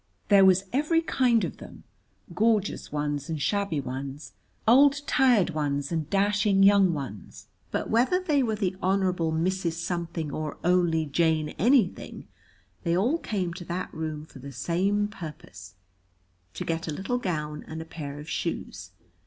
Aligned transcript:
There 0.29 0.43
was 0.45 0.63
every 0.73 1.01
kind 1.01 1.43
of 1.43 1.57
them, 1.57 1.83
gorgeous 2.33 2.91
ones 2.91 3.29
and 3.29 3.39
shabby 3.39 3.79
ones, 3.79 4.33
old 4.67 5.05
tired 5.05 5.51
ones 5.51 5.91
and 5.91 6.09
dashing 6.09 6.63
young 6.63 6.91
ones, 6.91 7.49
but 7.69 7.87
whether 7.87 8.19
they 8.19 8.41
were 8.41 8.55
the 8.55 8.75
Honorable 8.81 9.31
Mrs. 9.31 9.73
Something 9.73 10.31
or 10.31 10.57
only 10.63 11.05
Jane 11.05 11.49
Anything, 11.49 12.27
they 12.81 12.97
all 12.97 13.19
came 13.19 13.53
to 13.53 13.65
that 13.65 13.93
room 13.93 14.25
for 14.25 14.39
the 14.39 14.51
same 14.51 15.07
purpose: 15.07 15.75
to 16.55 16.65
get 16.65 16.87
a 16.87 16.91
little 16.91 17.19
gown 17.19 17.63
and 17.67 17.79
a 17.79 17.85
pair 17.85 18.19
of 18.19 18.27
shoes. 18.27 18.89